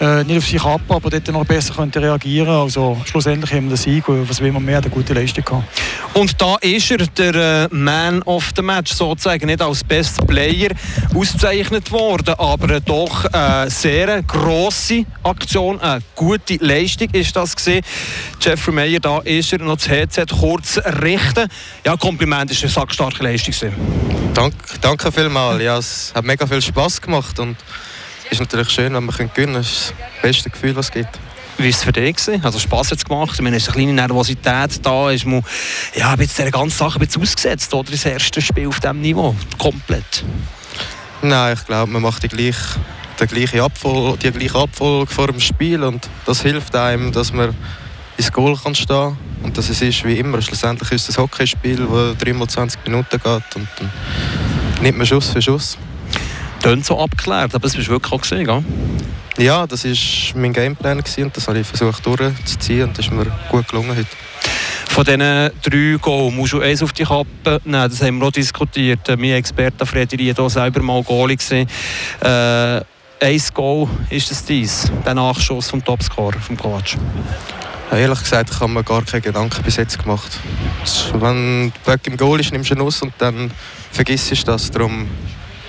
äh, 0.00 0.24
nicht 0.24 0.38
auf 0.38 0.46
sich 0.48 0.64
ab, 0.64 0.80
aber 0.88 1.10
dort 1.10 1.28
noch 1.28 1.44
besser 1.44 1.74
könnte 1.74 2.02
reagieren 2.02 2.48
Also 2.48 3.00
schlussendlich 3.04 3.52
haben 3.52 3.70
wir 3.70 3.76
den 3.76 3.76
Sieg 3.76 4.04
was 4.08 4.40
will 4.40 4.52
man 4.52 4.64
mehr, 4.64 4.78
eine 4.78 4.90
gute 4.90 5.14
Leistung 5.14 5.44
gehabt. 5.44 5.64
Und 6.14 6.40
da 6.40 6.56
ist 6.60 6.90
er 6.90 6.98
der 6.98 7.34
äh, 7.34 7.68
Man 7.70 8.22
of 8.22 8.50
the 8.56 8.62
Match 8.62 8.92
sozusagen, 8.92 9.46
nicht 9.46 9.62
als 9.62 9.84
Best 9.84 10.26
Player 10.26 10.70
ausgezeichnet 11.14 11.51
ausgezeichnet 11.52 11.92
worden, 11.92 12.34
aber 12.38 12.80
doch 12.80 13.26
eine 13.26 13.70
sehr 13.70 14.22
grosse 14.22 15.04
Aktion, 15.22 15.80
eine 15.80 16.02
gute 16.14 16.56
Leistung 16.56 17.08
ist 17.12 17.36
das 17.36 17.54
gewesen. 17.54 17.84
Jeffrey 18.40 18.72
Meyer, 18.72 19.00
da 19.00 19.18
ist 19.18 19.52
er 19.52 19.58
noch 19.58 19.76
das 19.76 19.88
Headset 19.88 20.26
kurz 20.28 20.78
richten. 20.78 21.48
Ja, 21.84 21.96
Kompliment, 21.96 22.50
ist 22.50 22.62
eine 22.62 22.72
sackstarke 22.72 23.22
Leistung. 23.22 23.72
Dank, 24.32 24.54
danke 24.80 25.12
vielmals. 25.12 25.62
Ja, 25.62 25.76
es 25.76 26.12
hat 26.14 26.24
mega 26.24 26.46
viel 26.46 26.62
Spass 26.62 27.00
gemacht 27.00 27.38
und 27.38 27.56
es 28.24 28.32
ist 28.32 28.40
natürlich 28.40 28.70
schön, 28.70 28.94
wenn 28.94 29.04
wir 29.04 29.12
gewinnen 29.12 29.30
können. 29.34 29.54
Das 29.54 29.66
ist 29.66 29.88
das 29.90 30.22
beste 30.22 30.50
Gefühl, 30.50 30.74
was 30.74 30.86
es 30.86 30.92
gibt. 30.92 31.18
Wie 31.58 31.64
war 31.64 31.70
es 31.70 31.84
für 31.84 31.92
dich? 31.92 32.16
Also 32.42 32.58
Spass 32.58 32.90
hat 32.90 32.98
es 32.98 33.04
gemacht. 33.04 33.32
Ich 33.34 33.42
meine, 33.42 33.56
es 33.56 33.64
ist 33.64 33.68
eine 33.68 33.76
kleine 33.76 33.92
Nervosität 33.92 34.80
da. 34.82 35.10
Ist 35.10 35.26
man, 35.26 35.44
ja, 35.94 36.14
jetzt 36.18 36.38
diese 36.38 36.50
ganze 36.50 36.78
Sache 36.78 36.98
ein 36.98 37.06
bisschen 37.06 37.22
ausgesetzt, 37.22 37.74
oder? 37.74 37.90
Das 37.90 38.06
erste 38.06 38.40
Spiel 38.40 38.68
auf 38.68 38.80
diesem 38.80 39.02
Niveau. 39.02 39.36
Komplett. 39.58 40.24
Nein, 41.24 41.54
ich 41.56 41.64
glaube, 41.64 41.92
man 41.92 42.02
macht 42.02 42.24
die 42.24 42.28
gleiche, 42.28 42.80
die 43.20 43.26
gleiche, 43.28 43.62
Abfolge, 43.62 44.18
die 44.18 44.32
gleiche 44.32 44.58
Abfolge 44.58 45.06
vor 45.06 45.28
dem 45.28 45.38
Spiel 45.38 45.84
und 45.84 46.08
das 46.26 46.42
hilft 46.42 46.74
einem, 46.74 47.12
dass 47.12 47.32
man 47.32 47.54
ins 48.16 48.32
Goal 48.32 48.56
kann 48.56 48.74
stehen 48.74 49.16
und 49.44 49.56
dass 49.56 49.68
es 49.68 49.80
ist 49.82 50.02
wie 50.04 50.18
immer. 50.18 50.42
Schlussendlich 50.42 50.90
ist 50.90 51.08
es 51.08 51.16
ein 51.16 51.22
Hockeyspiel, 51.22 51.86
das 51.86 52.18
3 52.18 52.30
x 52.30 52.52
20 52.54 52.86
Minuten 52.86 53.20
geht 53.20 53.26
und 53.54 53.68
dann 53.76 53.90
nimmt 54.80 54.98
man 54.98 55.06
Schuss 55.06 55.28
für 55.30 55.40
Schuss. 55.40 55.78
Tönt 56.60 56.84
so 56.84 56.98
abgeklärt, 56.98 57.54
aber 57.54 57.68
es 57.68 57.76
bist 57.76 57.88
wirklich 57.88 58.12
auch 58.12 58.20
gesehen, 58.20 58.44
gell? 58.44 58.64
Ja, 59.38 59.64
das 59.68 59.84
war 59.84 60.40
mein 60.40 60.52
Gameplan 60.52 60.98
und 60.98 61.36
das 61.36 61.46
habe 61.46 61.60
ich 61.60 61.66
versucht 61.68 62.04
durchzuziehen 62.04 62.88
und 62.88 62.98
das 62.98 63.06
ist 63.06 63.12
mir 63.12 63.26
gut 63.48 63.68
gelungen 63.68 63.90
heute. 63.90 64.06
Von 64.92 65.04
diesen 65.04 65.20
drei 65.20 65.96
Goals 65.98 66.34
musst 66.34 66.52
du 66.52 66.60
eins 66.60 66.82
auf 66.82 66.92
die 66.92 67.04
Kappe 67.04 67.62
nehmen. 67.64 67.88
Das 67.88 68.02
haben 68.02 68.20
wir 68.20 68.26
auch 68.26 68.30
diskutiert. 68.30 69.08
Mein 69.08 69.30
Experte 69.30 69.86
Frederic 69.86 70.36
war 70.36 70.50
selber 70.50 70.82
mal 70.82 71.02
Goalie. 71.02 71.38
Äh, 71.50 72.26
ein 72.26 73.42
Goal 73.54 73.88
ist 74.10 74.30
das 74.30 74.44
dies, 74.44 74.92
der 75.06 75.14
Nachschuss 75.14 75.70
vom 75.70 75.82
Topscorer, 75.82 76.38
vom 76.38 76.58
Coach. 76.58 76.98
Ehrlich 77.90 78.18
gesagt, 78.18 78.50
ich 78.50 78.60
habe 78.60 78.70
mir 78.70 78.84
gar 78.84 79.02
keine 79.02 79.22
Gedanken 79.22 79.62
bis 79.62 79.76
jetzt 79.76 79.98
gemacht. 79.98 80.30
Wenn 81.14 81.72
der 81.86 81.92
Böck 81.92 82.06
im 82.08 82.18
Goal 82.18 82.40
ist, 82.40 82.52
nimmst 82.52 82.68
du 82.68 82.74
ihn 82.74 82.82
aus 82.82 83.00
und 83.00 83.14
dann 83.16 83.50
vergisst 83.92 84.30
du 84.30 84.44
das. 84.44 84.70
Darum 84.70 85.08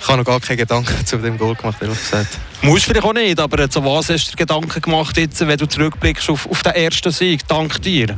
ich 0.01 0.07
habe 0.09 0.17
noch 0.17 0.25
gar 0.25 0.41
keine 0.41 0.57
Gedanken 0.57 1.05
zu 1.05 1.15
dem 1.15 1.37
Goal 1.37 1.55
gemacht, 1.55 1.77
ehrlich 1.79 1.97
gesagt. 1.97 2.37
Musst 2.61 2.83
vielleicht 2.83 3.05
auch 3.05 3.13
nicht, 3.13 3.39
aber 3.39 3.69
zu 3.69 3.85
was 3.85 4.09
hast 4.09 4.27
du 4.27 4.31
dir 4.31 4.37
Gedanken 4.45 4.81
gemacht, 4.81 5.17
jetzt, 5.17 5.39
wenn 5.47 5.57
du 5.57 5.65
zurückblickst 5.65 6.29
auf, 6.29 6.45
auf 6.51 6.61
den 6.61 6.73
ersten 6.73 7.09
Sieg? 7.09 7.47
Dank 7.47 7.81
dir. 7.81 8.17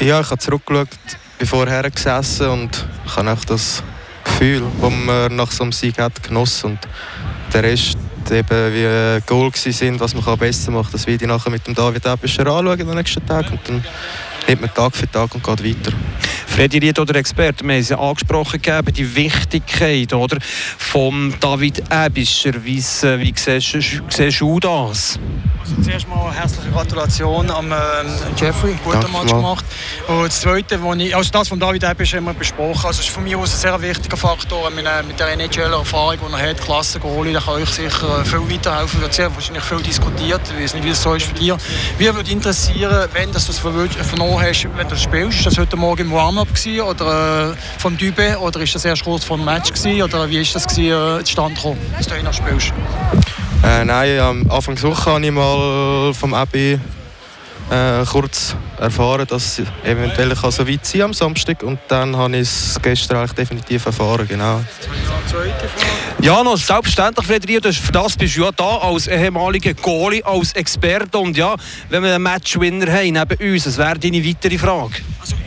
Ja, 0.00 0.20
ich 0.20 0.30
habe 0.30 0.38
zurückgeschaut, 0.38 0.88
bin 1.38 1.48
vorher 1.48 1.90
gesessen 1.90 2.48
und 2.50 2.86
ich 3.04 3.16
habe 3.16 3.32
auch 3.32 3.44
das 3.44 3.82
Gefühl, 4.22 4.62
das 4.80 4.92
man 4.92 5.34
nach 5.34 5.50
so 5.50 5.64
einem 5.64 5.72
Sieg 5.72 5.98
hat, 5.98 6.22
genossen. 6.22 6.70
Und 6.70 6.78
der 7.52 7.64
Rest, 7.64 7.98
eben 8.30 8.74
wie 8.74 9.20
Goal 9.26 9.50
sind, 9.56 9.98
was 9.98 10.14
man 10.14 10.38
besser 10.38 10.70
machen 10.70 10.84
kann, 10.84 10.92
das 10.92 11.06
werde 11.08 11.24
ich 11.24 11.28
nachher 11.28 11.50
mit 11.50 11.66
dem 11.66 11.74
David 11.74 12.06
Ebischer 12.06 12.46
anschauen 12.46 12.78
den 12.78 12.90
nächsten 12.90 13.26
Tag. 13.26 13.50
Und 13.50 13.58
dann 13.66 13.84
nimmt 14.46 14.60
man 14.60 14.72
Tag 14.72 14.94
für 14.94 15.10
Tag 15.10 15.34
und 15.34 15.42
geht 15.42 15.64
weiter. 15.64 15.92
Ried, 16.58 16.98
oder 16.98 17.14
Experte, 17.14 17.64
wir 17.64 17.74
haben 17.74 17.80
es 17.80 17.92
angesprochen, 17.92 18.60
gegeben, 18.60 18.92
die 18.92 19.14
Wichtigkeit 19.14 20.12
oder, 20.12 20.38
von 20.40 21.32
David 21.38 21.84
Ebischer. 21.92 22.52
Wie, 22.64 22.78
wie 22.78 23.34
siehst, 23.36 24.02
siehst 24.08 24.40
du 24.40 24.58
das? 24.58 25.20
Also 25.60 25.82
zuerst 25.82 26.08
mal 26.08 26.32
herzliche 26.32 26.70
Gratulation 26.70 27.50
am 27.50 27.70
äh, 27.70 27.76
Jeffrey, 28.36 28.74
guter 28.82 29.00
Danke 29.00 29.18
Match 29.18 29.32
gemacht. 29.32 29.64
Und 30.08 30.24
das 30.24 30.40
Zweite, 30.40 30.80
wo 30.82 30.94
ich, 30.94 31.14
also 31.14 31.30
das 31.30 31.48
von 31.48 31.60
David 31.60 31.84
Ebischer 31.84 32.16
haben 32.16 32.24
wir 32.24 32.34
besprochen. 32.34 32.86
Also 32.86 33.00
ist 33.02 33.10
von 33.10 33.22
mir 33.22 33.38
aus 33.38 33.54
ein 33.54 33.60
sehr 33.60 33.82
wichtiger 33.82 34.16
Faktor 34.16 34.70
mit, 34.70 34.86
äh, 34.86 35.02
mit 35.06 35.20
der 35.20 35.28
NHL-Erfahrung, 35.34 36.18
die 36.26 36.32
er 36.32 36.50
hat, 36.50 36.60
Klasse 36.60 36.98
Goalie, 36.98 37.32
der 37.32 37.42
kann 37.42 37.54
euch 37.54 37.68
sicher 37.68 38.20
äh, 38.20 38.24
viel 38.24 38.50
weiterhelfen. 38.50 39.00
Wird 39.00 39.14
sehr 39.14 39.32
wahrscheinlich 39.34 39.62
viel 39.62 39.82
diskutiert. 39.82 40.40
Ich 40.56 40.64
weiß 40.64 40.74
nicht, 40.74 40.84
wie 40.84 40.90
es 40.90 41.02
so 41.02 41.14
ist 41.14 41.26
für 41.26 41.34
dich. 41.34 41.52
Mir 41.98 42.14
würde 42.14 42.30
interessieren, 42.30 43.08
wenn 43.12 43.30
das 43.30 43.46
das 43.46 43.58
vernommen 43.58 44.40
hast, 44.40 44.66
wenn 44.74 44.88
du 44.88 44.96
spielst, 44.96 45.38
ist 45.38 45.46
das 45.46 45.58
heute 45.58 45.76
Morgen 45.76 46.02
im 46.02 46.12
Warm-up 46.12 46.47
oder 46.82 47.52
äh, 47.52 47.54
vom 47.78 47.96
Dübe 47.96 48.38
oder 48.38 48.60
ist 48.60 48.74
das 48.74 48.84
erst 48.84 49.04
kurz 49.04 49.24
vor 49.24 49.36
dem 49.36 49.44
Match 49.44 49.72
gewesen, 49.72 50.02
oder 50.02 50.28
wie 50.28 50.40
ist 50.40 50.54
das 50.54 50.66
gewesen, 50.66 51.20
äh, 51.20 51.24
zustande 51.24 51.54
gekommen, 51.54 51.78
dass 51.96 52.06
du 52.06 52.22
noch 52.22 52.32
spielst? 52.32 52.72
Äh, 53.64 53.84
nein, 53.84 54.18
am 54.20 54.50
Anfang 54.50 54.76
der 54.76 54.84
Woche 54.84 55.10
habe 55.10 55.24
ich 55.24 55.32
mal 55.32 56.12
vom 56.14 56.34
Abi 56.34 56.78
äh, 57.70 58.04
kurz 58.04 58.54
erfahren, 58.78 59.26
dass 59.26 59.58
es 59.58 59.66
eventuell 59.84 60.34
kann 60.34 60.50
so 60.50 60.66
weit 60.66 60.86
sein 60.86 61.02
am 61.02 61.12
Samstag 61.12 61.62
und 61.62 61.78
dann 61.88 62.16
habe 62.16 62.36
ich 62.36 62.42
es 62.42 62.78
gestern 62.80 63.18
eigentlich 63.18 63.32
definitiv 63.32 63.84
erfahren, 63.86 64.26
genau. 64.28 64.60
Ja, 66.20 66.42
noch 66.42 66.56
selbstverständlich, 66.56 67.26
Frederik, 67.26 67.74
für 67.74 67.92
das 67.92 68.16
bist 68.16 68.36
du 68.36 68.44
ja 68.44 68.50
da 68.52 68.78
als 68.78 69.06
ehemaliger 69.06 69.74
Goalie, 69.74 70.24
als 70.24 70.52
Experte 70.52 71.18
und 71.18 71.36
ja, 71.36 71.54
wenn 71.90 72.02
wir 72.02 72.14
einen 72.14 72.22
Matchwinner 72.22 72.90
haben 72.92 73.12
neben 73.12 73.54
uns, 73.54 73.66
was 73.66 73.78
wäre 73.78 73.98
deine 73.98 74.24
weitere 74.24 74.58
Frage? 74.58 74.94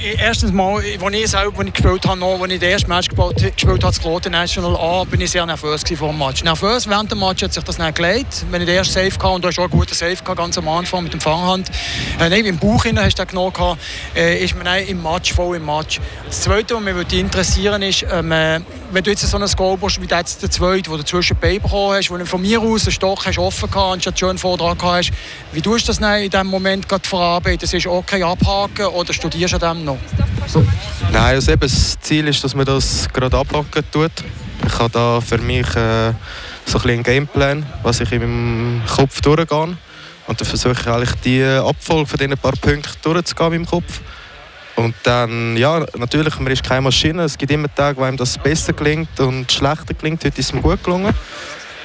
Erstens 0.03 0.51
mal, 0.51 0.77
als 0.77 1.13
ich 1.13 1.29
selber 1.29 1.59
als 1.59 1.67
ich 1.67 1.73
gespielt 1.73 2.07
habe, 2.07 2.19
noch, 2.19 2.41
als 2.41 2.51
ich 2.51 2.59
das 2.59 2.69
erste 2.69 2.89
Match 2.89 3.07
gespielt, 3.09 3.65
habe, 3.67 3.77
das 3.77 3.99
Kloten 3.99 4.31
National 4.31 4.75
A, 4.75 5.03
bin 5.03 5.21
ich 5.21 5.29
sehr 5.29 5.45
nervös 5.45 5.83
vor 5.95 6.09
dem 6.09 6.17
Match. 6.17 6.43
Nervös 6.43 6.89
während 6.89 7.11
dem 7.11 7.19
Match 7.19 7.43
hat 7.43 7.53
sich 7.53 7.63
das 7.63 7.77
nicht 7.77 7.95
gelegt. 7.95 8.45
Wenn 8.49 8.61
ich 8.61 8.67
den 8.67 8.77
ersten 8.77 8.95
Safe 8.95 9.11
hatte, 9.11 9.27
und 9.27 9.43
du 9.43 9.49
hast 9.49 9.59
auch 9.59 9.63
einen 9.63 9.71
guten 9.71 9.93
Safe 9.93 10.15
gehabt, 10.15 10.37
ganz 10.37 10.57
am 10.57 10.67
Anfang 10.69 11.03
mit 11.03 11.13
dem 11.13 11.19
Fanghand, 11.19 11.69
äh, 12.19 12.29
nein, 12.29 12.45
im 12.45 12.57
Bauch 12.57 12.83
hinein 12.83 13.05
hast 13.05 13.19
du 13.19 13.23
den 13.23 13.29
genommen, 13.29 13.53
gehabt, 13.53 13.79
äh, 14.15 14.43
ist 14.43 14.55
man 14.55 14.75
im 14.87 15.03
Match, 15.03 15.33
voll 15.33 15.57
im 15.57 15.67
Match. 15.67 15.99
Das 16.25 16.41
Zweite, 16.41 16.73
was 16.73 16.81
mich 16.81 17.13
interessieren 17.19 17.83
ist, 17.83 18.03
ähm, 18.11 18.31
äh, 18.31 18.59
wenn 18.91 19.03
du 19.03 19.11
jetzt 19.11 19.21
so 19.21 19.37
einen 19.37 19.49
Goal 19.51 19.77
wie 19.81 20.07
jetzt 20.09 20.41
der 20.41 20.49
zweite, 20.49 20.89
wo 20.89 20.97
du 20.97 21.05
zwischen 21.05 21.37
die 21.41 21.59
bekommen 21.59 21.93
hast, 21.93 22.09
wo 22.09 22.17
du 22.17 22.25
von 22.25 22.41
mir 22.41 22.59
aus 22.59 22.85
einen 22.85 22.91
Stock 22.91 23.25
hast 23.25 23.37
offen 23.37 23.69
gehabt, 23.69 23.93
anstatt 23.93 24.19
schön 24.19 24.37
vor 24.37 24.57
dran 24.57 24.77
hast, 24.81 25.11
wie 25.51 25.61
tust 25.61 25.87
du 25.87 25.93
das 25.93 25.99
in 25.99 26.29
diesem 26.29 26.47
Moment 26.47 26.89
gerade 26.89 27.07
verarbeiten? 27.07 27.59
Das 27.59 27.73
ist 27.73 27.85
okay 27.87 28.23
abhaken 28.23 28.87
oder 28.87 29.13
studierst 29.13 29.53
an 29.53 29.77
dem 29.77 29.85
noch? 29.85 29.90
Nein, 31.11 31.35
also 31.35 31.51
eben, 31.51 31.61
das 31.61 31.99
Ziel 31.99 32.27
ist, 32.27 32.43
dass 32.43 32.55
man 32.55 32.65
das 32.65 33.07
gerade 33.11 33.37
abhaken 33.37 33.83
tut. 33.91 34.11
Ich 34.65 34.79
habe 34.79 34.89
da 34.91 35.21
für 35.21 35.37
mich 35.37 35.67
äh, 35.75 36.13
so 36.65 36.79
ein 36.79 36.89
einen 36.89 37.03
Gameplan, 37.03 37.65
was 37.83 37.99
ich 37.99 38.11
in 38.11 38.21
meinem 38.21 38.81
Kopf 38.87 39.21
durchgehe. 39.21 39.77
Und 40.27 40.39
dann 40.39 40.47
versuche 40.47 40.73
ich 40.79 40.87
eigentlich 40.87 41.13
die 41.21 41.43
Abfolge 41.43 42.05
von 42.05 42.17
diesen 42.17 42.37
paar 42.37 42.53
Punkten 42.53 42.91
durchzugehen 43.01 43.51
meinem 43.51 43.65
Kopf. 43.65 43.99
Und 44.75 44.95
dann, 45.03 45.57
ja, 45.57 45.85
natürlich, 45.97 46.39
man 46.39 46.51
ist 46.51 46.63
keine 46.63 46.81
Maschine. 46.81 47.23
Es 47.23 47.37
gibt 47.37 47.51
immer 47.51 47.73
Tage, 47.73 47.97
wo 47.97 48.03
einem 48.03 48.17
das 48.17 48.37
besser 48.37 48.73
gelingt 48.73 49.19
und 49.19 49.51
schlechter 49.51 49.93
gelingt. 49.93 50.23
Heute 50.23 50.39
ist 50.39 50.47
es 50.47 50.53
mir 50.53 50.61
gut 50.61 50.83
gelungen. 50.83 51.13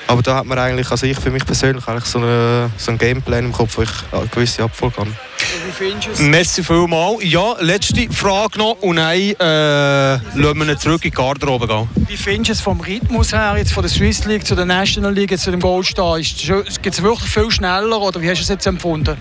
Aber 0.08 0.22
da 0.22 0.36
hat 0.36 0.46
man 0.46 0.58
eigentlich, 0.58 0.90
also 0.90 1.04
ich 1.04 1.18
für 1.18 1.30
mich 1.30 1.44
persönlich, 1.44 1.86
eigentlich 1.88 2.04
so, 2.04 2.18
eine, 2.18 2.70
so 2.76 2.90
einen 2.90 2.98
Gameplan 2.98 3.46
im 3.46 3.52
Kopf, 3.52 3.76
wo 3.76 3.82
ich 3.82 3.90
eine 4.12 4.26
gewisse 4.28 4.62
Abfolge 4.62 4.98
habe. 4.98 5.10
Wie 5.10 5.72
findest 5.72 6.06
du 6.06 6.12
es? 6.12 6.20
Merci 6.20 6.62
vielmals. 6.62 7.24
Ja, 7.24 7.56
letzte 7.60 8.08
Frage 8.12 8.58
noch 8.58 8.76
und 8.82 8.96
dann 8.96 9.16
äh, 9.16 9.34
lassen 9.34 10.58
wir 10.58 10.68
ihn 10.68 10.78
zurück 10.78 11.04
in 11.04 11.10
die 11.10 11.16
Garderobe 11.16 11.66
gehen. 11.66 11.88
Wie 12.06 12.16
findest 12.16 12.48
du 12.48 12.52
es 12.52 12.60
vom 12.60 12.80
Rhythmus 12.80 13.32
her, 13.32 13.54
jetzt 13.56 13.72
von 13.72 13.82
der 13.82 13.90
Swiss 13.90 14.24
League 14.26 14.46
zu 14.46 14.54
der 14.54 14.64
National 14.64 15.12
League, 15.12 15.36
zu 15.36 15.50
dem 15.50 15.60
Goldstar? 15.60 16.18
Geht 16.20 16.86
es 16.86 17.02
wirklich 17.02 17.28
viel 17.28 17.50
schneller 17.50 18.00
oder 18.00 18.20
wie 18.20 18.30
hast 18.30 18.38
du 18.38 18.42
es 18.42 18.48
jetzt 18.48 18.66
empfunden? 18.66 19.16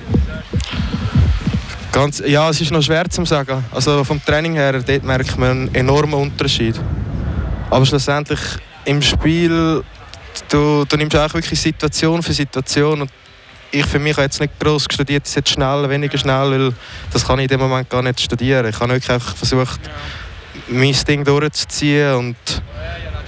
Ganz, 1.92 2.22
ja, 2.26 2.50
es 2.50 2.62
ist 2.62 2.72
noch 2.72 2.82
schwer 2.82 3.10
zu 3.10 3.26
sagen. 3.26 3.64
Also 3.72 4.04
vom 4.04 4.24
Training 4.24 4.54
her 4.54 4.74
dort 4.74 5.04
merkt 5.04 5.38
man 5.38 5.50
einen 5.50 5.76
enormen 5.76 6.16
Unterschied. 6.16 6.76
Aber 7.70 7.86
schlussendlich 7.86 8.40
im 8.84 9.02
Spiel, 9.02 9.82
du, 10.50 10.86
du 10.86 10.98
nimmst 10.98 11.16
auch 11.16 11.34
wirklich 11.34 11.60
Situation 11.60 12.22
für 12.22 12.34
Situation. 12.34 13.02
Und 13.02 13.12
ich 13.72 13.86
für 13.86 14.00
mich 14.00 14.14
habe 14.14 14.24
jetzt 14.24 14.40
nicht 14.40 14.60
groß 14.60 14.86
studiert, 14.92 15.28
jetzt 15.28 15.50
schnell, 15.50 15.90
weniger 15.90 16.18
schnell, 16.18 16.52
weil 16.52 16.74
das 17.12 17.26
kann 17.26 17.40
ich 17.40 17.44
in 17.44 17.50
dem 17.50 17.60
Moment 17.60 17.90
gar 17.90 18.02
nicht 18.02 18.20
studieren. 18.20 18.68
Ich 18.68 18.80
habe 18.80 18.94
wirklich 18.94 19.12
einfach 19.12 19.36
versucht, 19.36 19.80
mein 20.68 20.96
Ding 21.08 21.24
durchzuziehen 21.24 22.14
und 22.16 22.36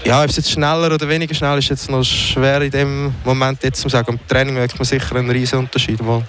ja, 0.05 0.23
ob 0.23 0.29
es 0.29 0.37
jetzt 0.37 0.51
schneller 0.51 0.93
oder 0.93 1.09
weniger 1.09 1.35
schnell 1.35 1.57
ist, 1.57 1.69
jetzt 1.69 1.89
noch 1.89 2.03
schwer 2.03 2.61
in 2.61 2.71
dem 2.71 3.13
Moment 3.25 3.61
jetzt 3.63 3.81
zu 3.81 3.89
sagen. 3.89 4.13
Im 4.13 4.27
Training 4.27 4.53
merkt 4.53 4.77
man 4.77 4.85
sicher 4.85 5.15
einen 5.15 5.29
riesen 5.29 5.59
Unterschied. 5.59 6.01
Mal 6.01 6.23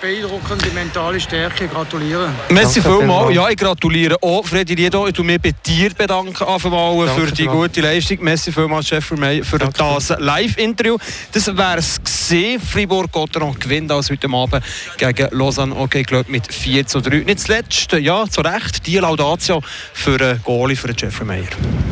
beeindruckende 0.00 0.70
mentale 0.74 1.20
Stärke. 1.20 1.68
Gratuliere. 1.68 2.30
Merci 2.50 2.80
vielmals. 2.80 3.34
Ja, 3.34 3.48
ich 3.48 3.56
gratuliere 3.56 4.16
auch. 4.22 4.44
Freddy 4.44 4.74
Riedo, 4.74 5.06
ich 5.06 5.18
mich 5.18 5.40
bei 5.40 5.52
dir 5.64 5.90
bedanken 5.90 6.34
für 6.34 7.32
die 7.32 7.46
gute 7.46 7.80
Leistung. 7.80 8.18
Merci 8.20 8.52
vielmals, 8.52 8.90
Jeffrey 8.90 9.42
für 9.42 9.58
Danke 9.58 9.78
das 9.78 10.14
Live-Interview. 10.18 10.96
Das 11.32 11.46
wäre 11.46 11.78
es 11.78 12.02
gesehen. 12.02 12.60
Fribourg-Gotteron 12.60 13.58
gewinnt 13.58 13.90
also 13.90 14.12
heute 14.12 14.28
Abend 14.28 14.64
gegen 14.96 15.28
Lausanne 15.30 15.74
Okay 15.76 16.02
Club 16.02 16.28
mit 16.28 16.52
4 16.52 16.86
zu 16.86 17.00
3. 17.00 17.18
Nicht 17.18 17.40
zuletzt, 17.40 17.92
ja, 17.92 18.24
zu 18.28 18.40
Recht, 18.40 18.86
die 18.86 18.98
Laudatio 18.98 19.62
für 19.92 20.38
Goalie, 20.44 20.76
für 20.76 20.92
Jeffrey 20.96 21.26
Meyer. 21.26 21.48